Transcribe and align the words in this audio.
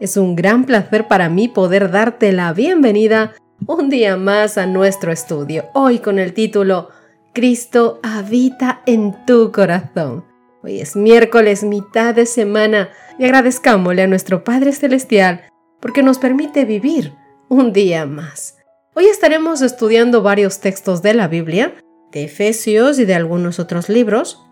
Es 0.00 0.16
un 0.16 0.34
gran 0.34 0.64
placer 0.64 1.08
para 1.08 1.28
mí 1.28 1.46
poder 1.46 1.90
darte 1.90 2.32
la 2.32 2.54
bienvenida 2.54 3.34
un 3.66 3.90
día 3.90 4.16
más 4.16 4.56
a 4.56 4.64
nuestro 4.64 5.12
estudio, 5.12 5.66
hoy 5.74 5.98
con 5.98 6.18
el 6.18 6.32
título 6.32 6.88
Cristo 7.34 8.00
habita 8.02 8.80
en 8.86 9.26
tu 9.26 9.52
corazón. 9.52 10.24
Hoy 10.62 10.80
es 10.80 10.96
miércoles, 10.96 11.64
mitad 11.64 12.14
de 12.14 12.24
semana, 12.24 12.88
y 13.18 13.24
agradezcámosle 13.26 14.04
a 14.04 14.06
nuestro 14.06 14.42
Padre 14.42 14.72
Celestial 14.72 15.42
porque 15.80 16.02
nos 16.02 16.18
permite 16.18 16.64
vivir 16.64 17.12
un 17.50 17.74
día 17.74 18.06
más. 18.06 18.56
Hoy 18.94 19.04
estaremos 19.04 19.60
estudiando 19.60 20.22
varios 20.22 20.60
textos 20.60 21.02
de 21.02 21.12
la 21.12 21.28
Biblia, 21.28 21.74
de 22.10 22.24
Efesios 22.24 22.98
y 22.98 23.04
de 23.04 23.14
algunos 23.14 23.58
otros 23.58 23.90
libros 23.90 24.42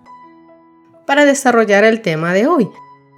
para 1.06 1.24
desarrollar 1.24 1.84
el 1.84 2.02
tema 2.02 2.34
de 2.34 2.46
hoy. 2.46 2.68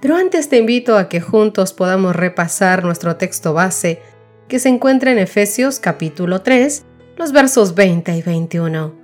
Pero 0.01 0.15
antes 0.15 0.49
te 0.49 0.57
invito 0.57 0.97
a 0.97 1.07
que 1.09 1.21
juntos 1.21 1.73
podamos 1.73 2.15
repasar 2.15 2.83
nuestro 2.83 3.17
texto 3.17 3.53
base 3.53 4.01
que 4.47 4.57
se 4.57 4.69
encuentra 4.69 5.11
en 5.11 5.19
Efesios 5.19 5.79
capítulo 5.79 6.41
3, 6.41 6.83
los 7.17 7.31
versos 7.31 7.75
20 7.75 8.17
y 8.17 8.21
21. 8.23 8.95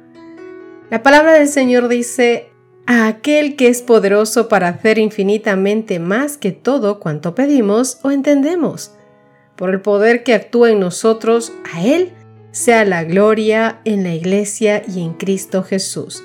La 0.89 1.03
palabra 1.03 1.33
del 1.33 1.47
Señor 1.47 1.88
dice, 1.88 2.49
a 2.88 3.08
aquel 3.08 3.55
que 3.55 3.67
es 3.67 3.83
poderoso 3.83 4.47
para 4.47 4.69
hacer 4.69 4.97
infinitamente 4.97 5.99
más 5.99 6.38
que 6.38 6.52
todo 6.52 6.99
cuanto 6.99 7.36
pedimos 7.36 7.99
o 8.02 8.09
entendemos. 8.09 8.91
Por 9.55 9.69
el 9.69 9.81
poder 9.81 10.23
que 10.23 10.33
actúa 10.33 10.71
en 10.71 10.80
nosotros, 10.80 11.53
a 11.73 11.86
Él 11.86 12.14
sea 12.52 12.86
la 12.86 13.03
gloria 13.03 13.81
en 13.86 14.03
la 14.03 14.16
Iglesia 14.16 14.81
y 14.88 15.03
en 15.03 15.14
Cristo 15.14 15.61
Jesús, 15.64 16.23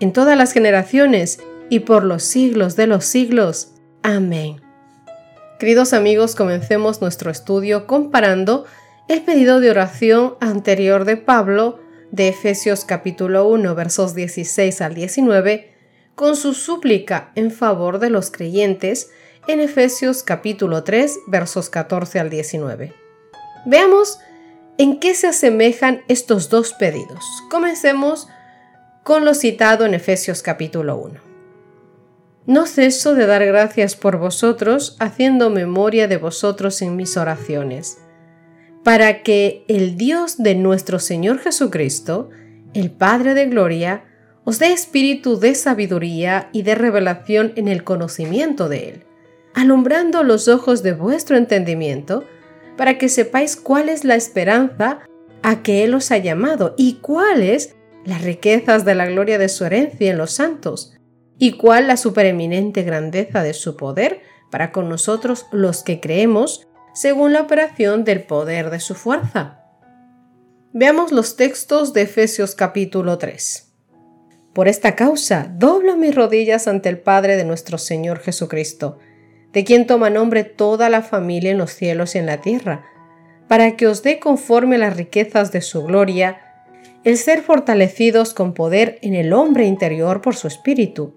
en 0.00 0.12
todas 0.12 0.38
las 0.38 0.52
generaciones 0.52 1.40
y 1.68 1.80
por 1.80 2.04
los 2.04 2.22
siglos 2.22 2.74
de 2.76 2.86
los 2.86 3.04
siglos. 3.04 3.73
Amén. 4.06 4.60
Queridos 5.58 5.94
amigos, 5.94 6.34
comencemos 6.34 7.00
nuestro 7.00 7.30
estudio 7.30 7.86
comparando 7.86 8.66
el 9.08 9.22
pedido 9.22 9.60
de 9.60 9.70
oración 9.70 10.34
anterior 10.40 11.06
de 11.06 11.16
Pablo 11.16 11.80
de 12.10 12.28
Efesios 12.28 12.84
capítulo 12.84 13.48
1 13.48 13.74
versos 13.74 14.14
16 14.14 14.82
al 14.82 14.94
19 14.94 15.72
con 16.14 16.36
su 16.36 16.52
súplica 16.52 17.32
en 17.34 17.50
favor 17.50 17.98
de 17.98 18.10
los 18.10 18.30
creyentes 18.30 19.08
en 19.48 19.60
Efesios 19.60 20.22
capítulo 20.22 20.84
3 20.84 21.20
versos 21.26 21.70
14 21.70 22.20
al 22.20 22.28
19. 22.28 22.92
Veamos 23.64 24.18
¿En 24.76 25.00
qué 25.00 25.14
se 25.14 25.28
asemejan 25.28 26.02
estos 26.08 26.50
dos 26.50 26.74
pedidos? 26.74 27.24
Comencemos 27.48 28.28
con 29.02 29.24
lo 29.24 29.32
citado 29.32 29.86
en 29.86 29.94
Efesios 29.94 30.42
capítulo 30.42 30.98
1. 30.98 31.33
No 32.46 32.66
ceso 32.66 33.14
de 33.14 33.26
dar 33.26 33.44
gracias 33.46 33.96
por 33.96 34.18
vosotros, 34.18 34.96
haciendo 35.00 35.48
memoria 35.48 36.08
de 36.08 36.18
vosotros 36.18 36.82
en 36.82 36.94
mis 36.94 37.16
oraciones, 37.16 37.98
para 38.82 39.22
que 39.22 39.64
el 39.66 39.96
Dios 39.96 40.36
de 40.36 40.54
nuestro 40.54 40.98
Señor 40.98 41.38
Jesucristo, 41.38 42.28
el 42.74 42.90
Padre 42.90 43.32
de 43.32 43.46
Gloria, 43.46 44.04
os 44.44 44.58
dé 44.58 44.74
espíritu 44.74 45.40
de 45.40 45.54
sabiduría 45.54 46.50
y 46.52 46.64
de 46.64 46.74
revelación 46.74 47.54
en 47.56 47.66
el 47.66 47.82
conocimiento 47.82 48.68
de 48.68 48.90
Él, 48.90 49.04
alumbrando 49.54 50.22
los 50.22 50.46
ojos 50.48 50.82
de 50.82 50.92
vuestro 50.92 51.38
entendimiento, 51.38 52.24
para 52.76 52.98
que 52.98 53.08
sepáis 53.08 53.56
cuál 53.56 53.88
es 53.88 54.04
la 54.04 54.16
esperanza 54.16 55.00
a 55.42 55.62
que 55.62 55.82
Él 55.82 55.94
os 55.94 56.10
ha 56.10 56.18
llamado 56.18 56.74
y 56.76 56.96
cuáles 56.96 57.74
las 58.04 58.20
riquezas 58.20 58.84
de 58.84 58.94
la 58.94 59.06
gloria 59.06 59.38
de 59.38 59.48
su 59.48 59.64
herencia 59.64 60.10
en 60.10 60.18
los 60.18 60.32
santos 60.32 60.94
y 61.38 61.52
cuál 61.52 61.88
la 61.88 61.96
supereminente 61.96 62.82
grandeza 62.82 63.42
de 63.42 63.54
su 63.54 63.76
poder 63.76 64.22
para 64.50 64.72
con 64.72 64.88
nosotros 64.88 65.46
los 65.50 65.82
que 65.82 66.00
creemos 66.00 66.66
según 66.94 67.32
la 67.32 67.42
operación 67.42 68.04
del 68.04 68.22
poder 68.22 68.70
de 68.70 68.80
su 68.80 68.94
fuerza. 68.94 69.60
Veamos 70.72 71.12
los 71.12 71.36
textos 71.36 71.92
de 71.92 72.02
Efesios 72.02 72.54
capítulo 72.54 73.18
3. 73.18 73.72
Por 74.52 74.68
esta 74.68 74.94
causa, 74.94 75.52
doblo 75.56 75.96
mis 75.96 76.14
rodillas 76.14 76.68
ante 76.68 76.88
el 76.88 76.98
Padre 76.98 77.36
de 77.36 77.44
nuestro 77.44 77.78
Señor 77.78 78.20
Jesucristo, 78.20 78.98
de 79.52 79.64
quien 79.64 79.86
toma 79.86 80.10
nombre 80.10 80.44
toda 80.44 80.88
la 80.88 81.02
familia 81.02 81.50
en 81.50 81.58
los 81.58 81.72
cielos 81.72 82.14
y 82.14 82.18
en 82.18 82.26
la 82.26 82.40
tierra, 82.40 82.84
para 83.48 83.76
que 83.76 83.88
os 83.88 84.02
dé 84.02 84.20
conforme 84.20 84.78
las 84.78 84.96
riquezas 84.96 85.50
de 85.50 85.60
su 85.60 85.84
gloria, 85.84 86.40
el 87.02 87.18
ser 87.18 87.42
fortalecidos 87.42 88.32
con 88.32 88.54
poder 88.54 88.98
en 89.02 89.14
el 89.14 89.32
hombre 89.32 89.66
interior 89.66 90.22
por 90.22 90.36
su 90.36 90.46
espíritu, 90.46 91.16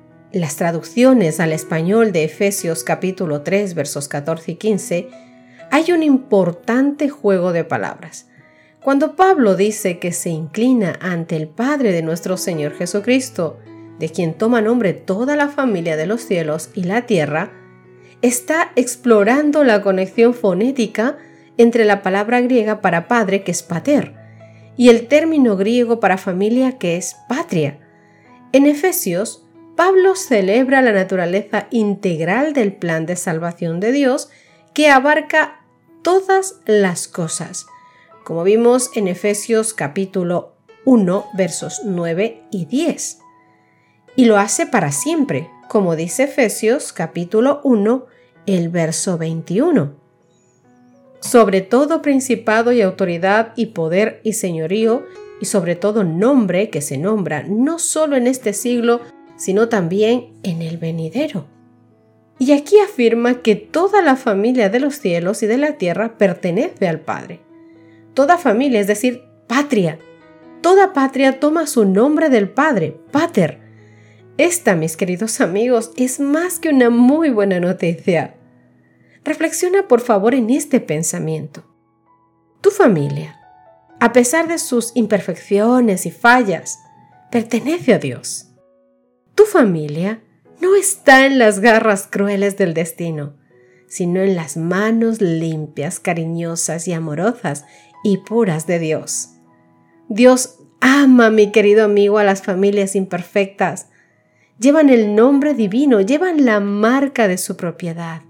las 0.33 0.55
traducciones 0.55 1.39
al 1.39 1.51
español 1.51 2.11
de 2.11 2.23
Efesios 2.23 2.83
capítulo 2.83 3.41
3 3.41 3.75
versos 3.75 4.07
14 4.07 4.51
y 4.51 4.55
15, 4.55 5.09
hay 5.69 5.91
un 5.91 6.03
importante 6.03 7.09
juego 7.09 7.51
de 7.51 7.63
palabras. 7.63 8.27
Cuando 8.81 9.15
Pablo 9.15 9.55
dice 9.55 9.99
que 9.99 10.11
se 10.11 10.29
inclina 10.29 10.97
ante 11.01 11.35
el 11.35 11.47
Padre 11.47 11.91
de 11.91 12.01
nuestro 12.01 12.37
Señor 12.37 12.73
Jesucristo, 12.73 13.59
de 13.99 14.09
quien 14.09 14.33
toma 14.33 14.61
nombre 14.61 14.93
toda 14.93 15.35
la 15.35 15.49
familia 15.49 15.97
de 15.97 16.07
los 16.07 16.21
cielos 16.21 16.69
y 16.73 16.83
la 16.83 17.05
tierra, 17.05 17.51
está 18.21 18.71
explorando 18.75 19.63
la 19.63 19.81
conexión 19.81 20.33
fonética 20.33 21.17
entre 21.57 21.85
la 21.85 22.01
palabra 22.01 22.41
griega 22.41 22.81
para 22.81 23.07
padre, 23.07 23.43
que 23.43 23.51
es 23.51 23.61
pater, 23.61 24.15
y 24.77 24.89
el 24.89 25.07
término 25.07 25.57
griego 25.57 25.99
para 25.99 26.17
familia, 26.17 26.77
que 26.77 26.97
es 26.97 27.15
patria. 27.27 27.79
En 28.51 28.65
Efesios, 28.65 29.45
Pablo 29.83 30.15
celebra 30.15 30.83
la 30.83 30.91
naturaleza 30.91 31.65
integral 31.71 32.53
del 32.53 32.71
plan 32.71 33.07
de 33.07 33.15
salvación 33.15 33.79
de 33.79 33.91
Dios 33.91 34.29
que 34.75 34.89
abarca 34.89 35.65
todas 36.03 36.59
las 36.67 37.07
cosas, 37.07 37.65
como 38.23 38.43
vimos 38.43 38.91
en 38.93 39.07
Efesios 39.07 39.73
capítulo 39.73 40.53
1 40.85 41.25
versos 41.33 41.81
9 41.83 42.43
y 42.51 42.65
10. 42.65 43.21
Y 44.15 44.25
lo 44.25 44.37
hace 44.37 44.67
para 44.67 44.91
siempre, 44.91 45.49
como 45.67 45.95
dice 45.95 46.25
Efesios 46.25 46.93
capítulo 46.93 47.59
1, 47.63 48.05
el 48.45 48.69
verso 48.69 49.17
21. 49.17 49.95
Sobre 51.21 51.61
todo 51.61 52.03
principado 52.03 52.71
y 52.71 52.83
autoridad 52.83 53.51
y 53.55 53.65
poder 53.65 54.21
y 54.23 54.33
señorío, 54.33 55.07
y 55.41 55.45
sobre 55.45 55.75
todo 55.75 56.03
nombre 56.03 56.69
que 56.69 56.81
se 56.81 56.99
nombra 56.99 57.41
no 57.41 57.79
solo 57.79 58.15
en 58.15 58.27
este 58.27 58.53
siglo, 58.53 59.01
sino 59.41 59.69
también 59.69 60.33
en 60.43 60.61
el 60.61 60.77
venidero. 60.77 61.47
Y 62.37 62.51
aquí 62.51 62.75
afirma 62.79 63.41
que 63.41 63.55
toda 63.55 64.01
la 64.01 64.15
familia 64.15 64.69
de 64.69 64.79
los 64.79 64.95
cielos 64.95 65.43
y 65.43 65.47
de 65.47 65.57
la 65.57 65.77
tierra 65.77 66.17
pertenece 66.17 66.87
al 66.87 66.99
Padre. 66.99 67.39
Toda 68.13 68.37
familia, 68.37 68.79
es 68.79 68.87
decir, 68.87 69.21
patria. 69.47 69.99
Toda 70.61 70.93
patria 70.93 71.39
toma 71.39 71.67
su 71.67 71.85
nombre 71.85 72.29
del 72.29 72.49
Padre, 72.49 72.97
Pater, 73.11 73.61
esta, 74.37 74.75
mis 74.75 74.97
queridos 74.97 75.41
amigos, 75.41 75.91
es 75.97 76.19
más 76.19 76.57
que 76.57 76.69
una 76.69 76.89
muy 76.89 77.29
buena 77.29 77.59
noticia. 77.59 78.35
Reflexiona 79.23 79.87
por 79.87 80.01
favor 80.01 80.33
en 80.33 80.49
este 80.49 80.79
pensamiento. 80.79 81.63
Tu 82.61 82.71
familia, 82.71 83.39
a 83.99 84.13
pesar 84.13 84.47
de 84.47 84.57
sus 84.57 84.93
imperfecciones 84.95 86.05
y 86.05 86.11
fallas, 86.11 86.79
pertenece 87.29 87.93
a 87.93 87.99
Dios. 87.99 88.50
Tu 89.35 89.45
familia 89.45 90.21
no 90.59 90.75
está 90.75 91.25
en 91.25 91.39
las 91.39 91.59
garras 91.59 92.07
crueles 92.09 92.57
del 92.57 92.73
destino, 92.73 93.33
sino 93.87 94.21
en 94.21 94.35
las 94.35 94.57
manos 94.57 95.21
limpias, 95.21 95.99
cariñosas 95.99 96.87
y 96.87 96.93
amorosas 96.93 97.65
y 98.03 98.17
puras 98.17 98.67
de 98.67 98.79
Dios. 98.79 99.29
Dios 100.07 100.59
ama, 100.79 101.29
mi 101.29 101.51
querido 101.51 101.85
amigo, 101.85 102.17
a 102.17 102.23
las 102.23 102.41
familias 102.41 102.95
imperfectas. 102.95 103.87
Llevan 104.59 104.89
el 104.89 105.15
nombre 105.15 105.53
divino, 105.53 106.01
llevan 106.01 106.45
la 106.45 106.59
marca 106.59 107.27
de 107.27 107.37
su 107.37 107.57
propiedad. 107.57 108.21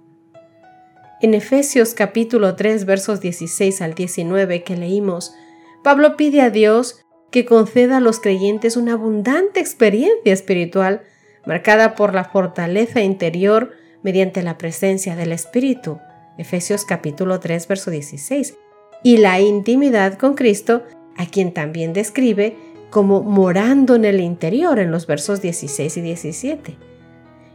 En 1.21 1.33
Efesios 1.33 1.93
capítulo 1.93 2.55
3 2.55 2.85
versos 2.85 3.21
16 3.21 3.81
al 3.81 3.93
19 3.93 4.63
que 4.63 4.75
leímos, 4.75 5.35
Pablo 5.83 6.17
pide 6.17 6.41
a 6.41 6.49
Dios 6.49 7.00
que 7.31 7.45
conceda 7.45 7.97
a 7.97 8.01
los 8.01 8.19
creyentes 8.19 8.77
una 8.77 8.93
abundante 8.93 9.59
experiencia 9.59 10.33
espiritual 10.33 11.01
marcada 11.45 11.95
por 11.95 12.13
la 12.13 12.25
fortaleza 12.25 13.01
interior 13.01 13.71
mediante 14.03 14.43
la 14.43 14.57
presencia 14.57 15.15
del 15.15 15.31
Espíritu. 15.31 15.99
Efesios 16.37 16.85
capítulo 16.85 17.39
3 17.39 17.67
verso 17.67 17.89
16. 17.89 18.57
Y 19.03 19.17
la 19.17 19.39
intimidad 19.39 20.17
con 20.17 20.35
Cristo, 20.35 20.83
a 21.17 21.25
quien 21.25 21.53
también 21.53 21.93
describe 21.93 22.55
como 22.89 23.23
morando 23.23 23.95
en 23.95 24.05
el 24.05 24.19
interior 24.19 24.77
en 24.79 24.91
los 24.91 25.07
versos 25.07 25.41
16 25.41 25.97
y 25.97 26.01
17 26.01 26.91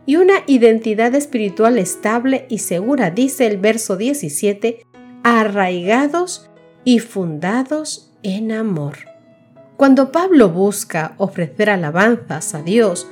y 0.06 0.17
una 0.17 0.44
identidad 0.46 1.14
espiritual 1.14 1.78
estable 1.78 2.46
y 2.49 2.58
segura, 2.58 3.11
dice 3.11 3.46
el 3.46 3.58
verso 3.58 3.96
17, 3.96 4.87
arraigados 5.25 6.49
y 6.84 7.00
fundados 7.00 8.12
en 8.23 8.52
amor. 8.52 8.96
Cuando 9.76 10.11
Pablo 10.11 10.49
busca 10.49 11.14
ofrecer 11.19 11.69
alabanzas 11.69 12.55
a 12.55 12.62
Dios 12.62 13.06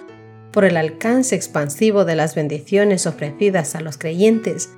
por 0.51 0.65
el 0.65 0.79
alcance 0.79 1.37
expansivo 1.37 2.07
de 2.07 2.17
las 2.17 2.35
bendiciones 2.35 3.07
ofrecidas 3.07 3.75
a 3.75 3.83
los 3.83 3.99
creyentes, 3.99 4.71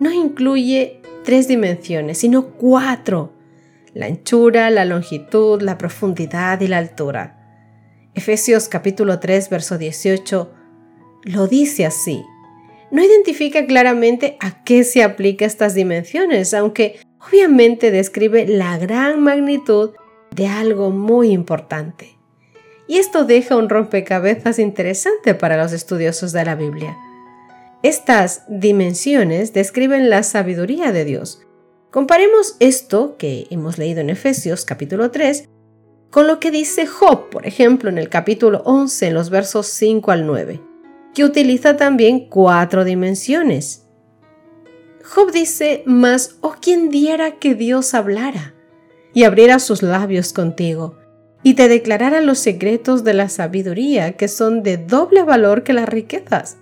no 0.00 0.10
incluye 0.10 1.00
tres 1.24 1.46
dimensiones, 1.46 2.18
sino 2.18 2.48
cuatro, 2.48 3.34
la 3.94 4.06
anchura, 4.06 4.68
la 4.70 4.84
longitud, 4.84 5.62
la 5.62 5.78
profundidad 5.78 6.60
y 6.60 6.66
la 6.66 6.78
altura. 6.78 7.38
Efesios 8.14 8.68
capítulo 8.68 9.20
3, 9.20 9.48
verso 9.48 9.78
18 9.78 10.52
lo 11.22 11.46
dice 11.46 11.86
así. 11.86 12.20
No 12.90 13.00
identifica 13.04 13.64
claramente 13.64 14.36
a 14.40 14.64
qué 14.64 14.82
se 14.82 15.04
aplica 15.04 15.44
estas 15.44 15.74
dimensiones, 15.74 16.52
aunque 16.52 16.98
obviamente 17.20 17.92
describe 17.92 18.48
la 18.48 18.76
gran 18.76 19.22
magnitud 19.22 19.90
de 20.30 20.46
algo 20.46 20.90
muy 20.90 21.30
importante. 21.30 22.18
Y 22.86 22.98
esto 22.98 23.24
deja 23.24 23.56
un 23.56 23.68
rompecabezas 23.68 24.58
interesante 24.58 25.34
para 25.34 25.56
los 25.56 25.72
estudiosos 25.72 26.32
de 26.32 26.44
la 26.44 26.54
Biblia. 26.54 26.96
Estas 27.82 28.44
dimensiones 28.48 29.52
describen 29.52 30.10
la 30.10 30.22
sabiduría 30.22 30.92
de 30.92 31.04
Dios. 31.04 31.42
Comparemos 31.90 32.56
esto 32.60 33.16
que 33.18 33.46
hemos 33.50 33.78
leído 33.78 34.00
en 34.00 34.10
Efesios 34.10 34.64
capítulo 34.64 35.10
3 35.10 35.48
con 36.10 36.26
lo 36.26 36.40
que 36.40 36.50
dice 36.50 36.86
Job, 36.86 37.28
por 37.28 37.46
ejemplo, 37.46 37.90
en 37.90 37.98
el 37.98 38.08
capítulo 38.08 38.62
11, 38.64 39.08
en 39.08 39.14
los 39.14 39.28
versos 39.28 39.66
5 39.66 40.10
al 40.10 40.26
9 40.26 40.68
que 41.18 41.24
utiliza 41.24 41.76
también 41.76 42.28
cuatro 42.28 42.84
dimensiones. 42.84 43.86
Job 45.04 45.32
dice, 45.32 45.82
mas, 45.84 46.36
oh 46.42 46.54
quien 46.60 46.90
diera 46.90 47.40
que 47.40 47.56
Dios 47.56 47.92
hablara 47.92 48.54
y 49.14 49.24
abriera 49.24 49.58
sus 49.58 49.82
labios 49.82 50.32
contigo 50.32 50.96
y 51.42 51.54
te 51.54 51.68
declarara 51.68 52.20
los 52.20 52.38
secretos 52.38 53.04
de 53.04 53.14
la 53.14 53.28
sabiduría 53.28 54.12
que 54.12 54.28
son 54.28 54.62
de 54.62 54.76
doble 54.76 55.22
valor 55.22 55.62
que 55.62 55.72
las 55.72 55.88
riquezas. 55.88 56.58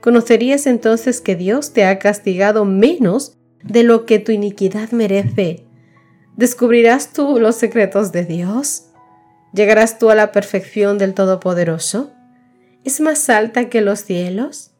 ¿Conocerías 0.00 0.66
entonces 0.66 1.20
que 1.20 1.36
Dios 1.36 1.72
te 1.72 1.84
ha 1.84 1.98
castigado 1.98 2.64
menos 2.64 3.36
de 3.62 3.82
lo 3.82 4.06
que 4.06 4.18
tu 4.18 4.32
iniquidad 4.32 4.90
merece? 4.90 5.64
¿Descubrirás 6.36 7.12
tú 7.12 7.38
los 7.38 7.56
secretos 7.56 8.10
de 8.10 8.24
Dios? 8.24 8.86
¿Llegarás 9.52 9.98
tú 9.98 10.10
a 10.10 10.14
la 10.14 10.32
perfección 10.32 10.98
del 10.98 11.14
Todopoderoso? 11.14 12.12
es 12.84 13.00
más 13.00 13.28
alta 13.30 13.68
que 13.68 13.80
los 13.80 14.00
cielos? 14.00 14.72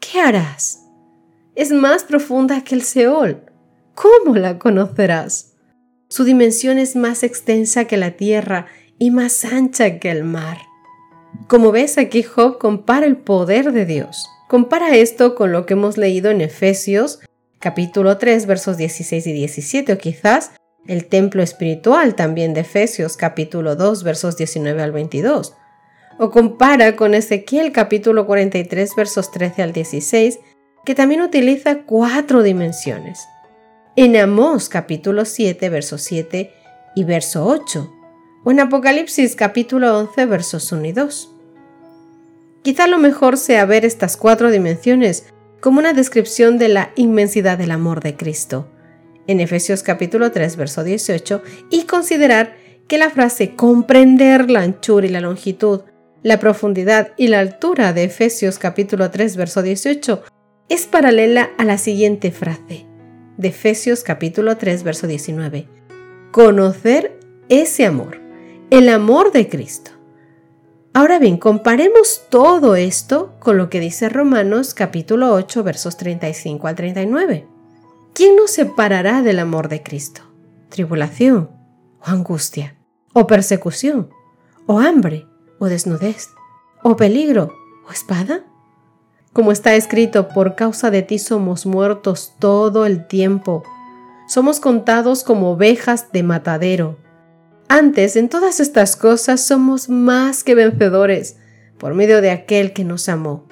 ¿Qué 0.00 0.20
harás? 0.20 0.86
Es 1.54 1.70
más 1.70 2.04
profunda 2.04 2.62
que 2.64 2.74
el 2.74 2.82
Seol. 2.82 3.42
¿Cómo 3.94 4.36
la 4.36 4.58
conocerás? 4.58 5.53
Su 6.14 6.22
dimensión 6.22 6.78
es 6.78 6.94
más 6.94 7.24
extensa 7.24 7.86
que 7.86 7.96
la 7.96 8.12
tierra 8.12 8.66
y 9.00 9.10
más 9.10 9.44
ancha 9.44 9.98
que 9.98 10.12
el 10.12 10.22
mar. 10.22 10.58
Como 11.48 11.72
ves 11.72 11.98
aquí 11.98 12.22
Job 12.22 12.58
compara 12.58 13.04
el 13.04 13.16
poder 13.16 13.72
de 13.72 13.84
Dios. 13.84 14.30
Compara 14.48 14.94
esto 14.94 15.34
con 15.34 15.50
lo 15.50 15.66
que 15.66 15.74
hemos 15.74 15.98
leído 15.98 16.30
en 16.30 16.40
Efesios 16.40 17.18
capítulo 17.58 18.16
3 18.16 18.46
versos 18.46 18.76
16 18.76 19.26
y 19.26 19.32
17 19.32 19.92
o 19.92 19.98
quizás 19.98 20.52
el 20.86 21.06
templo 21.06 21.42
espiritual 21.42 22.14
también 22.14 22.54
de 22.54 22.60
Efesios 22.60 23.16
capítulo 23.16 23.74
2 23.74 24.04
versos 24.04 24.36
19 24.36 24.82
al 24.82 24.92
22 24.92 25.56
o 26.20 26.30
compara 26.30 26.94
con 26.94 27.14
Ezequiel 27.14 27.72
capítulo 27.72 28.24
43 28.24 28.94
versos 28.96 29.32
13 29.32 29.62
al 29.62 29.72
16, 29.72 30.38
que 30.84 30.94
también 30.94 31.22
utiliza 31.22 31.82
cuatro 31.82 32.44
dimensiones. 32.44 33.18
En 33.96 34.16
Amós 34.16 34.68
capítulo 34.68 35.24
7 35.24 35.68
verso 35.68 35.98
7 35.98 36.52
y 36.96 37.04
verso 37.04 37.46
8, 37.46 37.94
o 38.42 38.50
en 38.50 38.58
Apocalipsis 38.58 39.36
capítulo 39.36 39.96
11 39.96 40.26
versos 40.26 40.72
1 40.72 40.84
y 40.86 40.90
2. 40.90 41.30
Quizá 42.62 42.88
lo 42.88 42.98
mejor 42.98 43.36
sea 43.36 43.64
ver 43.66 43.84
estas 43.84 44.16
cuatro 44.16 44.50
dimensiones 44.50 45.26
como 45.60 45.78
una 45.78 45.92
descripción 45.92 46.58
de 46.58 46.70
la 46.70 46.90
inmensidad 46.96 47.56
del 47.56 47.70
amor 47.70 48.02
de 48.02 48.16
Cristo, 48.16 48.68
en 49.28 49.38
Efesios 49.38 49.84
capítulo 49.84 50.32
3 50.32 50.56
verso 50.56 50.82
18, 50.82 51.42
y 51.70 51.84
considerar 51.84 52.56
que 52.88 52.98
la 52.98 53.10
frase 53.10 53.54
comprender 53.54 54.50
la 54.50 54.62
anchura 54.62 55.06
y 55.06 55.10
la 55.10 55.20
longitud 55.20 55.82
la 56.24 56.40
profundidad 56.40 57.12
y 57.16 57.28
la 57.28 57.38
altura 57.38 57.92
de 57.92 58.04
Efesios 58.04 58.58
capítulo 58.58 59.12
3 59.12 59.36
verso 59.36 59.62
18 59.62 60.24
es 60.68 60.86
paralela 60.86 61.50
a 61.58 61.64
la 61.64 61.78
siguiente 61.78 62.32
frase 62.32 62.86
de 63.36 63.48
Efesios 63.48 64.02
capítulo 64.02 64.56
3 64.56 64.82
verso 64.82 65.06
19. 65.06 65.68
Conocer 66.32 67.18
ese 67.48 67.86
amor, 67.86 68.20
el 68.70 68.88
amor 68.88 69.32
de 69.32 69.48
Cristo. 69.48 69.90
Ahora 70.92 71.18
bien, 71.18 71.36
comparemos 71.36 72.22
todo 72.28 72.76
esto 72.76 73.34
con 73.40 73.56
lo 73.58 73.68
que 73.68 73.80
dice 73.80 74.08
Romanos 74.08 74.74
capítulo 74.74 75.32
8 75.34 75.62
versos 75.62 75.96
35 75.96 76.66
al 76.66 76.74
39. 76.74 77.46
¿Quién 78.12 78.36
nos 78.36 78.52
separará 78.52 79.22
del 79.22 79.38
amor 79.40 79.68
de 79.68 79.82
Cristo? 79.82 80.22
¿Tribulación 80.68 81.50
o 82.00 82.10
angustia? 82.10 82.76
¿O 83.12 83.26
persecución? 83.26 84.10
¿O 84.66 84.78
hambre? 84.78 85.26
o 85.58 85.68
desnudez, 85.68 86.30
o 86.82 86.96
peligro, 86.96 87.52
o 87.88 87.92
espada? 87.92 88.44
Como 89.34 89.50
está 89.50 89.74
escrito, 89.74 90.28
por 90.28 90.54
causa 90.54 90.92
de 90.92 91.02
ti 91.02 91.18
somos 91.18 91.66
muertos 91.66 92.34
todo 92.38 92.86
el 92.86 93.04
tiempo. 93.08 93.64
Somos 94.28 94.60
contados 94.60 95.24
como 95.24 95.50
ovejas 95.50 96.12
de 96.12 96.22
matadero. 96.22 96.98
Antes, 97.66 98.14
en 98.14 98.28
todas 98.28 98.60
estas 98.60 98.94
cosas, 98.94 99.44
somos 99.44 99.88
más 99.88 100.44
que 100.44 100.54
vencedores 100.54 101.36
por 101.78 101.94
medio 101.94 102.20
de 102.20 102.30
aquel 102.30 102.72
que 102.72 102.84
nos 102.84 103.08
amó. 103.08 103.44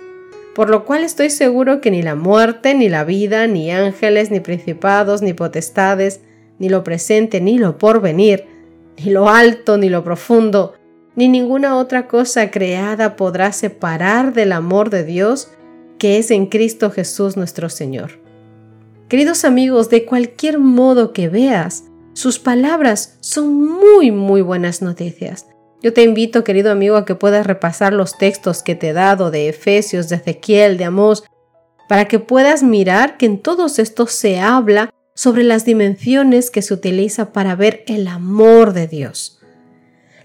Por 0.54 0.70
lo 0.70 0.84
cual 0.84 1.02
estoy 1.02 1.30
seguro 1.30 1.80
que 1.80 1.90
ni 1.90 2.00
la 2.00 2.14
muerte, 2.14 2.74
ni 2.74 2.88
la 2.88 3.02
vida, 3.02 3.48
ni 3.48 3.72
ángeles, 3.72 4.30
ni 4.30 4.38
principados, 4.38 5.20
ni 5.20 5.32
potestades, 5.32 6.20
ni 6.60 6.68
lo 6.68 6.84
presente, 6.84 7.40
ni 7.40 7.58
lo 7.58 7.76
porvenir, 7.76 8.46
ni 8.98 9.10
lo 9.10 9.28
alto, 9.28 9.78
ni 9.78 9.88
lo 9.88 10.04
profundo, 10.04 10.74
ni 11.16 11.26
ninguna 11.26 11.76
otra 11.76 12.06
cosa 12.06 12.52
creada 12.52 13.16
podrá 13.16 13.50
separar 13.50 14.32
del 14.32 14.52
amor 14.52 14.88
de 14.88 15.02
Dios 15.02 15.48
que 16.02 16.18
es 16.18 16.32
en 16.32 16.46
Cristo 16.46 16.90
Jesús 16.90 17.36
nuestro 17.36 17.68
Señor. 17.68 18.18
Queridos 19.08 19.44
amigos, 19.44 19.88
de 19.88 20.04
cualquier 20.04 20.58
modo 20.58 21.12
que 21.12 21.28
veas, 21.28 21.84
sus 22.12 22.40
palabras 22.40 23.18
son 23.20 23.62
muy, 23.62 24.10
muy 24.10 24.42
buenas 24.42 24.82
noticias. 24.82 25.46
Yo 25.80 25.92
te 25.92 26.02
invito, 26.02 26.42
querido 26.42 26.72
amigo, 26.72 26.96
a 26.96 27.04
que 27.04 27.14
puedas 27.14 27.46
repasar 27.46 27.92
los 27.92 28.18
textos 28.18 28.64
que 28.64 28.74
te 28.74 28.88
he 28.88 28.92
dado 28.92 29.30
de 29.30 29.48
Efesios, 29.48 30.08
de 30.08 30.16
Ezequiel, 30.16 30.76
de 30.76 30.86
Amós, 30.86 31.22
para 31.88 32.06
que 32.06 32.18
puedas 32.18 32.64
mirar 32.64 33.16
que 33.16 33.26
en 33.26 33.38
todos 33.38 33.78
estos 33.78 34.10
se 34.10 34.40
habla 34.40 34.90
sobre 35.14 35.44
las 35.44 35.64
dimensiones 35.64 36.50
que 36.50 36.62
se 36.62 36.74
utiliza 36.74 37.32
para 37.32 37.54
ver 37.54 37.84
el 37.86 38.08
amor 38.08 38.72
de 38.72 38.88
Dios. 38.88 39.38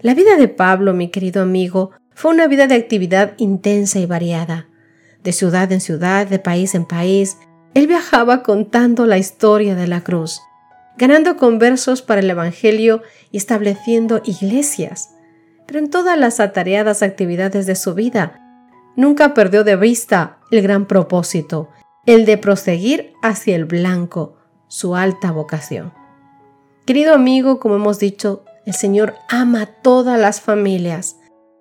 La 0.00 0.14
vida 0.14 0.34
de 0.36 0.48
Pablo, 0.48 0.92
mi 0.92 1.12
querido 1.12 1.40
amigo, 1.40 1.92
fue 2.16 2.32
una 2.32 2.48
vida 2.48 2.66
de 2.66 2.74
actividad 2.74 3.34
intensa 3.38 4.00
y 4.00 4.06
variada. 4.06 4.67
De 5.28 5.32
ciudad 5.32 5.70
en 5.72 5.82
ciudad, 5.82 6.26
de 6.26 6.38
país 6.38 6.74
en 6.74 6.86
país, 6.86 7.36
él 7.74 7.86
viajaba 7.86 8.42
contando 8.42 9.04
la 9.04 9.18
historia 9.18 9.74
de 9.74 9.86
la 9.86 10.00
cruz, 10.00 10.40
ganando 10.96 11.36
conversos 11.36 12.00
para 12.00 12.22
el 12.22 12.30
Evangelio 12.30 13.02
y 13.30 13.36
estableciendo 13.36 14.22
iglesias. 14.24 15.10
Pero 15.66 15.80
en 15.80 15.90
todas 15.90 16.18
las 16.18 16.40
atareadas 16.40 17.02
actividades 17.02 17.66
de 17.66 17.76
su 17.76 17.92
vida, 17.92 18.40
nunca 18.96 19.34
perdió 19.34 19.64
de 19.64 19.76
vista 19.76 20.38
el 20.50 20.62
gran 20.62 20.86
propósito, 20.86 21.68
el 22.06 22.24
de 22.24 22.38
proseguir 22.38 23.12
hacia 23.20 23.54
el 23.54 23.66
blanco, 23.66 24.38
su 24.66 24.96
alta 24.96 25.30
vocación. 25.30 25.92
Querido 26.86 27.12
amigo, 27.12 27.60
como 27.60 27.74
hemos 27.74 27.98
dicho, 27.98 28.46
el 28.64 28.72
Señor 28.72 29.12
ama 29.28 29.60
a 29.60 29.66
todas 29.66 30.18
las 30.18 30.40
familias, 30.40 31.18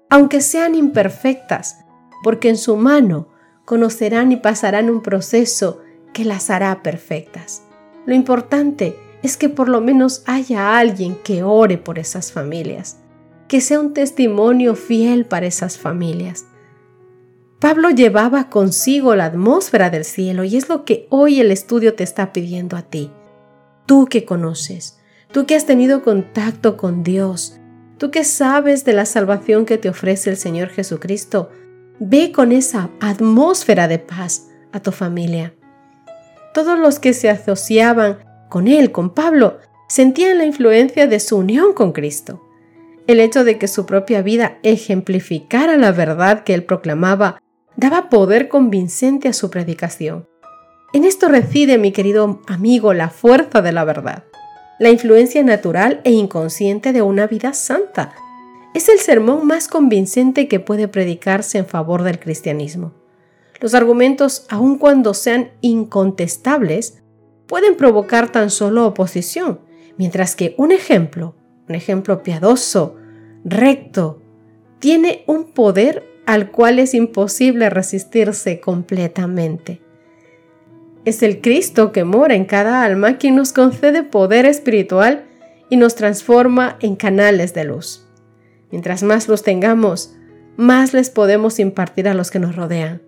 aunque 0.10 0.40
sean 0.40 0.74
imperfectas, 0.74 1.80
porque 2.24 2.48
en 2.48 2.56
su 2.56 2.78
mano 2.78 3.36
conocerán 3.68 4.32
y 4.32 4.38
pasarán 4.38 4.90
un 4.90 5.02
proceso 5.02 5.82
que 6.14 6.24
las 6.24 6.50
hará 6.50 6.82
perfectas. 6.84 7.64
Lo 8.06 8.16
importante 8.16 8.98
es 9.22 9.36
que 9.36 9.50
por 9.50 9.68
lo 9.68 9.82
menos 9.82 10.24
haya 10.26 10.78
alguien 10.78 11.18
que 11.22 11.44
ore 11.44 11.78
por 11.78 12.00
esas 12.00 12.32
familias, 12.32 13.00
que 13.50 13.60
sea 13.60 13.82
un 13.82 13.94
testimonio 13.94 14.74
fiel 14.76 15.26
para 15.26 15.48
esas 15.48 15.78
familias. 15.78 16.46
Pablo 17.60 17.90
llevaba 17.90 18.50
consigo 18.50 19.16
la 19.16 19.26
atmósfera 19.26 19.90
del 19.90 20.06
cielo 20.06 20.46
y 20.46 20.56
es 20.56 20.70
lo 20.70 20.86
que 20.86 21.06
hoy 21.10 21.42
el 21.42 21.52
estudio 21.52 21.94
te 21.94 22.06
está 22.06 22.32
pidiendo 22.32 22.78
a 22.78 22.84
ti. 22.84 23.12
Tú 23.86 24.06
que 24.06 24.24
conoces, 24.24 24.98
tú 25.34 25.46
que 25.46 25.56
has 25.56 25.66
tenido 25.66 26.04
contacto 26.04 26.78
con 26.78 27.04
Dios, 27.04 27.60
tú 27.98 28.12
que 28.12 28.24
sabes 28.24 28.86
de 28.86 28.94
la 28.94 29.06
salvación 29.06 29.66
que 29.66 29.78
te 29.78 29.90
ofrece 29.90 30.30
el 30.30 30.38
Señor 30.38 30.70
Jesucristo, 30.70 31.50
ve 32.00 32.32
con 32.32 32.52
esa 32.52 32.90
atmósfera 33.00 33.88
de 33.88 34.00
paz 34.00 34.48
a 34.72 34.80
tu 34.80 34.92
familia. 34.92 35.54
Todos 36.54 36.78
los 36.80 37.00
que 37.00 37.14
se 37.14 37.30
asociaban 37.30 38.20
con 38.50 38.68
él, 38.68 38.92
con 38.92 39.14
Pablo, 39.14 39.60
sentían 39.88 40.38
la 40.38 40.46
influencia 40.46 41.08
de 41.08 41.20
su 41.20 41.38
unión 41.38 41.74
con 41.74 41.92
Cristo. 41.92 42.44
El 43.08 43.20
hecho 43.20 43.44
de 43.44 43.58
que 43.58 43.68
su 43.68 43.86
propia 43.86 44.22
vida 44.22 44.58
ejemplificara 44.64 45.78
la 45.78 45.92
verdad 45.92 46.44
que 46.44 46.54
él 46.54 46.64
proclamaba 46.66 47.42
daba 47.76 48.10
poder 48.10 48.50
convincente 48.50 49.28
a 49.28 49.34
su 49.34 49.50
predicación. 49.50 50.28
En 50.94 51.06
esto 51.06 51.30
reside, 51.30 51.78
mi 51.78 51.92
querido 51.92 52.42
amigo, 52.48 52.94
la 52.94 53.10
fuerza 53.10 53.62
de 53.62 53.72
la 53.72 53.86
verdad, 53.86 54.24
la 54.80 54.90
influencia 54.90 55.44
natural 55.44 56.02
e 56.04 56.12
inconsciente 56.12 56.92
de 56.92 57.02
una 57.02 57.28
vida 57.28 57.54
santa. 57.54 58.14
Es 58.74 58.90
el 58.90 59.00
sermón 59.00 59.48
más 59.48 59.68
convincente 59.68 60.48
que 60.48 60.60
puede 60.60 60.88
predicarse 60.88 61.58
en 61.58 61.66
favor 61.66 62.04
del 62.04 62.20
cristianismo. 62.20 62.94
Los 63.60 63.74
argumentos, 63.74 64.46
aun 64.50 64.78
cuando 64.78 65.14
sean 65.14 65.52
incontestables, 65.62 67.02
pueden 67.48 67.76
provocar 67.76 68.32
tan 68.32 68.50
solo 68.50 68.86
oposición, 68.86 69.60
mientras 69.98 70.36
que 70.36 70.54
un 70.58 70.72
ejemplo, 70.72 71.36
un 71.68 71.76
ejemplo 71.76 72.22
piadoso, 72.22 72.96
recto, 73.44 74.22
tiene 74.80 75.24
un 75.26 75.46
poder 75.46 76.04
al 76.26 76.52
cual 76.52 76.78
es 76.78 76.94
imposible 76.94 77.70
resistirse 77.70 78.60
completamente. 78.60 79.82
Es 81.06 81.24
el 81.24 81.40
Cristo 81.42 81.94
que 81.94 82.04
mora 82.04 82.36
en 82.36 82.46
cada 82.46 82.84
alma 82.84 83.18
quien 83.18 83.36
nos 83.38 83.54
concede 83.54 84.04
poder 84.04 84.46
espiritual 84.46 85.26
y 85.70 85.78
nos 85.78 85.96
transforma 85.96 86.78
en 86.82 86.98
canales 86.98 87.54
de 87.54 87.64
luz. 87.64 88.07
Mientras 88.72 89.04
más 89.04 89.28
los 89.28 89.44
tengamos, 89.44 90.14
más 90.58 90.94
les 90.94 91.10
podemos 91.10 91.60
impartir 91.60 92.08
a 92.08 92.14
los 92.14 92.32
que 92.32 92.40
nos 92.40 92.56
rodean. 92.56 93.02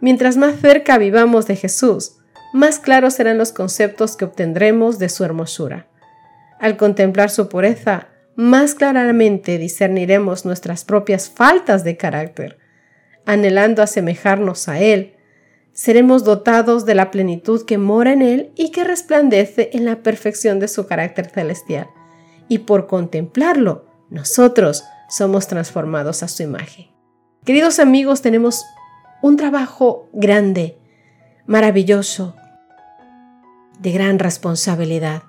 Mientras 0.00 0.36
más 0.36 0.60
cerca 0.60 0.98
vivamos 0.98 1.46
de 1.46 1.56
Jesús, 1.56 2.18
más 2.52 2.78
claros 2.78 3.14
serán 3.14 3.38
los 3.38 3.52
conceptos 3.52 4.16
que 4.16 4.24
obtendremos 4.24 4.98
de 4.98 5.08
su 5.08 5.24
hermosura. 5.24 5.88
Al 6.60 6.76
contemplar 6.76 7.30
su 7.30 7.48
pureza, 7.48 8.08
más 8.34 8.74
claramente 8.74 9.58
discerniremos 9.58 10.44
nuestras 10.44 10.84
propias 10.84 11.28
faltas 11.30 11.84
de 11.84 11.96
carácter. 11.96 12.58
Anhelando 13.24 13.82
asemejarnos 13.82 14.68
a 14.68 14.78
Él, 14.80 15.14
seremos 15.72 16.24
dotados 16.24 16.86
de 16.86 16.94
la 16.94 17.10
plenitud 17.10 17.64
que 17.64 17.78
mora 17.78 18.12
en 18.12 18.22
Él 18.22 18.52
y 18.54 18.70
que 18.70 18.84
resplandece 18.84 19.70
en 19.72 19.84
la 19.84 20.02
perfección 20.02 20.60
de 20.60 20.68
su 20.68 20.86
carácter 20.86 21.30
celestial. 21.30 21.88
Y 22.48 22.60
por 22.60 22.86
contemplarlo, 22.86 23.85
nosotros 24.10 24.84
somos 25.08 25.46
transformados 25.48 26.22
a 26.22 26.28
su 26.28 26.42
imagen. 26.42 26.86
Queridos 27.44 27.78
amigos, 27.78 28.22
tenemos 28.22 28.64
un 29.22 29.36
trabajo 29.36 30.08
grande 30.12 30.78
maravilloso, 31.46 32.34
de 33.78 33.92
gran 33.92 34.18
responsabilidad. 34.18 35.22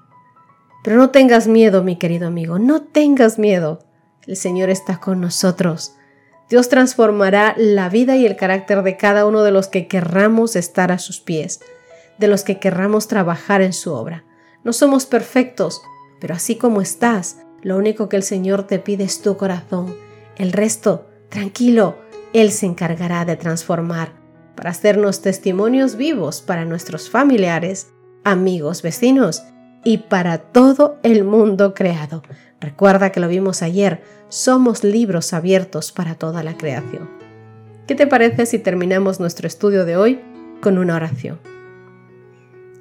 Pero 0.84 0.98
no 0.98 1.10
tengas 1.10 1.48
miedo, 1.48 1.84
mi 1.84 1.98
querido 1.98 2.28
amigo, 2.28 2.60
no 2.60 2.82
tengas 2.82 3.38
miedo. 3.38 3.80
El 4.26 4.36
Señor 4.36 4.70
está 4.70 5.00
con 5.00 5.22
nosotros. 5.22 5.94
Dios 6.50 6.70
transformará 6.70 7.56
la 7.58 7.90
vida 7.90 8.16
y 8.16 8.26
el 8.26 8.38
carácter 8.38 8.84
de 8.84 8.96
cada 8.96 9.26
uno 9.26 9.44
de 9.44 9.52
los 9.52 9.68
que 9.68 9.88
querramos 9.88 10.56
estar 10.56 10.92
a 10.92 10.98
sus 10.98 11.20
pies, 11.20 11.60
de 12.18 12.28
los 12.28 12.44
que 12.44 12.58
querramos 12.58 13.08
trabajar 13.08 13.62
en 13.62 13.74
su 13.74 13.94
obra. 13.94 14.24
No 14.64 14.72
somos 14.72 15.06
perfectos, 15.06 15.82
pero 16.20 16.34
así 16.34 16.56
como 16.56 16.82
estás, 16.82 17.38
lo 17.64 17.78
único 17.78 18.10
que 18.10 18.18
el 18.18 18.24
Señor 18.24 18.64
te 18.64 18.80
pide 18.80 19.04
es 19.04 19.22
tu 19.22 19.38
corazón. 19.38 19.96
El 20.38 20.52
resto, 20.52 21.08
tranquilo, 21.30 21.98
Él 22.34 22.52
se 22.52 22.66
encargará 22.66 23.26
de 23.26 23.36
transformar 23.36 24.12
para 24.56 24.72
hacernos 24.72 25.22
testimonios 25.22 25.96
vivos 25.96 26.42
para 26.42 26.66
nuestros 26.66 27.10
familiares, 27.10 27.88
amigos, 28.24 28.82
vecinos 28.82 29.44
y 29.84 30.00
para 30.00 30.40
todo 30.40 30.98
el 31.04 31.24
mundo 31.24 31.74
creado. 31.74 32.24
Recuerda 32.60 33.12
que 33.12 33.20
lo 33.20 33.28
vimos 33.28 33.62
ayer, 33.62 34.02
somos 34.30 34.84
libros 34.84 35.34
abiertos 35.34 35.92
para 35.92 36.16
toda 36.16 36.44
la 36.44 36.58
creación. 36.58 37.10
¿Qué 37.88 37.96
te 37.96 38.08
parece 38.08 38.46
si 38.46 38.60
terminamos 38.60 39.20
nuestro 39.20 39.48
estudio 39.48 39.86
de 39.86 39.96
hoy 39.96 40.20
con 40.60 40.78
una 40.78 40.96
oración? 40.96 41.40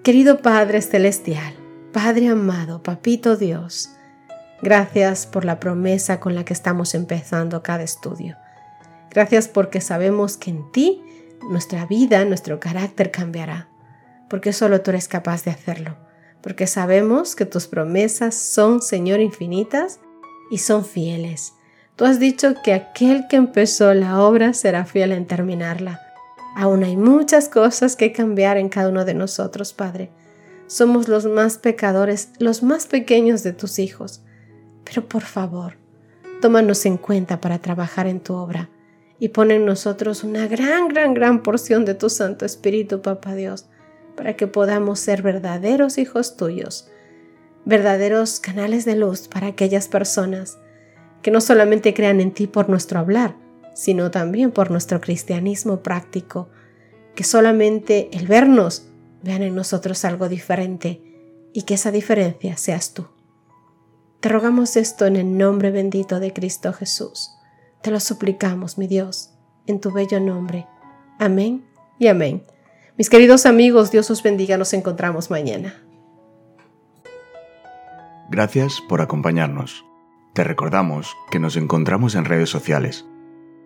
Querido 0.03 0.39
Padre 0.39 0.83
Celestial, 0.83 1.55
Padre 1.93 2.29
amado, 2.29 2.83
Papito 2.83 3.37
Dios, 3.37 3.91
gracias 4.63 5.27
por 5.27 5.45
la 5.45 5.61
promesa 5.61 6.21
con 6.21 6.35
la 6.35 6.45
que 6.45 6.53
estamos 6.53 6.95
empezando 6.95 7.63
cada 7.63 7.83
estudio. 7.83 8.37
Gracias 9.11 9.49
porque 9.49 9.81
sabemos 9.81 10.37
que 10.37 10.51
en 10.51 10.71
ti 10.73 11.03
nuestra 11.51 11.87
vida, 11.87 12.25
nuestro 12.25 12.61
carácter 12.61 13.11
cambiará, 13.11 13.69
porque 14.29 14.53
solo 14.53 14.81
tú 14.81 14.91
eres 14.91 15.09
capaz 15.09 15.45
de 15.45 15.51
hacerlo, 15.51 15.97
porque 16.43 16.67
sabemos 16.67 17.37
que 17.37 17.47
tus 17.47 17.67
promesas 17.67 18.35
son, 18.35 18.83
Señor, 18.83 19.21
infinitas 19.21 20.01
y 20.51 20.59
son 20.59 20.85
fieles. 20.85 21.55
Tú 21.97 22.05
has 22.05 22.21
dicho 22.21 22.55
que 22.63 22.75
aquel 22.75 23.27
que 23.29 23.37
empezó 23.37 23.95
la 23.95 24.21
obra 24.21 24.53
será 24.53 24.85
fiel 24.85 25.13
en 25.13 25.27
terminarla. 25.27 26.03
Aún 26.55 26.85
hay 26.85 26.97
muchas 26.97 27.49
cosas 27.49 27.97
que 27.97 28.13
cambiar 28.13 28.59
en 28.59 28.69
cada 28.69 28.91
uno 28.91 29.05
de 29.05 29.15
nosotros, 29.15 29.73
Padre. 29.73 30.11
Somos 30.67 31.09
los 31.09 31.27
más 31.27 31.59
pecadores, 31.59 32.31
los 32.39 32.63
más 32.63 32.87
pequeños 32.87 33.43
de 33.43 33.53
tus 33.53 33.79
hijos. 33.79 34.23
Pero 34.87 35.07
por 35.07 35.23
favor, 35.23 35.75
tómanos 36.41 36.87
en 36.87 36.97
cuenta 36.97 37.41
para 37.41 37.59
trabajar 37.59 38.07
en 38.07 38.21
tu 38.21 38.35
obra 38.35 38.71
y 39.19 39.29
pon 39.29 39.51
en 39.51 39.67
nosotros 39.67 40.25
una 40.25 40.47
gran, 40.47 40.89
gran, 40.89 41.13
gran 41.13 41.43
porción 41.43 41.85
de 41.85 41.95
tu 41.95 42.09
Santo 42.09 42.47
Espíritu, 42.47 43.03
Papá 43.03 43.35
Dios, 43.35 43.67
para 44.17 44.37
que 44.37 44.47
podamos 44.47 45.01
ser 45.01 45.23
verdaderos 45.23 45.99
hijos 45.99 46.37
tuyos, 46.37 46.89
verdaderos 47.65 48.41
canales 48.41 48.85
de 48.85 48.97
luz 48.97 49.29
para 49.29 49.49
aquellas 49.49 49.89
personas 49.89 50.59
que 51.23 51.31
no 51.31 51.41
solamente 51.41 51.93
crean 51.93 52.21
en 52.21 52.33
ti 52.33 52.47
por 52.47 52.69
nuestro 52.69 53.01
hablar, 53.01 53.35
sino 53.75 54.11
también 54.11 54.53
por 54.53 54.71
nuestro 54.71 55.01
cristianismo 55.01 55.81
práctico, 55.83 56.49
que 57.15 57.25
solamente 57.25 58.09
el 58.13 58.29
vernos 58.29 58.89
vean 59.23 59.43
en 59.43 59.55
nosotros 59.55 60.05
algo 60.05 60.29
diferente 60.29 61.03
y 61.53 61.63
que 61.63 61.75
esa 61.75 61.91
diferencia 61.91 62.57
seas 62.57 62.95
tú. 62.95 63.16
Te 64.27 64.33
rogamos 64.33 64.77
esto 64.77 65.07
en 65.07 65.15
el 65.15 65.39
nombre 65.39 65.71
bendito 65.71 66.19
de 66.19 66.33
Cristo 66.33 66.73
Jesús. 66.73 67.39
Te 67.81 67.93
lo 67.93 68.01
suplicamos, 68.01 68.77
mi 68.77 68.89
Dios, 68.89 69.31
en 69.69 69.81
tu 69.81 69.93
bello 69.93 70.19
nombre. 70.19 70.67
Amén 71.21 71.65
y 72.01 72.09
amén. 72.09 72.45
Mis 72.99 73.09
queridos 73.09 73.47
amigos, 73.47 73.93
Dios 73.93 74.11
os 74.11 74.25
bendiga, 74.25 74.57
nos 74.57 74.73
encontramos 74.73 75.31
mañana. 75.31 75.81
Gracias 78.29 78.83
por 78.89 79.01
acompañarnos. 79.01 79.85
Te 80.35 80.43
recordamos 80.43 81.15
que 81.31 81.39
nos 81.39 81.57
encontramos 81.57 82.17
en 82.17 82.25
redes 82.25 82.51
sociales. 82.51 83.07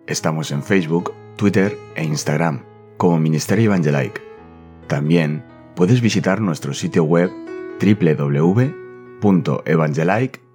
Estamos 0.05 0.51
en 0.51 0.61
Facebook, 0.61 1.11
Twitter 1.37 1.75
e 1.95 2.03
Instagram 2.03 2.63
como 2.97 3.17
Ministerio 3.17 3.73
Evangelike. 3.73 4.21
También 4.85 5.43
puedes 5.73 6.01
visitar 6.01 6.39
nuestro 6.39 6.75
sitio 6.75 7.03
web 7.03 7.31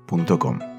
www.evangelike.com. 0.06 0.75